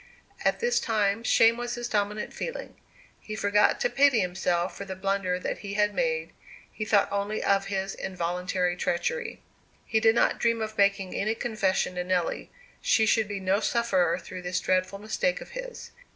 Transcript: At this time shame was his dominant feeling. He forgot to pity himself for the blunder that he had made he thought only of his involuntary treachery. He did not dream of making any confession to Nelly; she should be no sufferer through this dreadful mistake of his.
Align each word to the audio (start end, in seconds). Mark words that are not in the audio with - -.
At 0.43 0.59
this 0.61 0.79
time 0.79 1.21
shame 1.23 1.57
was 1.57 1.75
his 1.75 1.87
dominant 1.87 2.33
feeling. 2.33 2.75
He 3.19 3.35
forgot 3.35 3.79
to 3.81 3.89
pity 3.91 4.19
himself 4.19 4.75
for 4.75 4.83
the 4.83 4.95
blunder 4.95 5.37
that 5.37 5.59
he 5.59 5.75
had 5.75 5.93
made 5.93 6.31
he 6.73 6.85
thought 6.85 7.07
only 7.11 7.43
of 7.43 7.65
his 7.67 7.93
involuntary 7.93 8.75
treachery. 8.75 9.43
He 9.85 9.99
did 9.99 10.15
not 10.15 10.39
dream 10.39 10.59
of 10.59 10.75
making 10.75 11.13
any 11.13 11.35
confession 11.35 11.93
to 11.93 12.03
Nelly; 12.03 12.49
she 12.81 13.05
should 13.05 13.27
be 13.27 13.39
no 13.39 13.59
sufferer 13.59 14.17
through 14.17 14.41
this 14.41 14.59
dreadful 14.59 14.97
mistake 14.97 15.39
of 15.39 15.51
his. 15.51 15.91